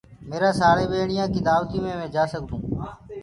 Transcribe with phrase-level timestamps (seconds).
[0.29, 2.65] ميرآ ساݪیٻيڻيآن ڪي دآوتي مي مينٚ جآ سگھدونٚ۔